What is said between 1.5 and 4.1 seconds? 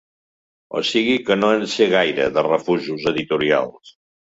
en sé gaire, de refusos editorials.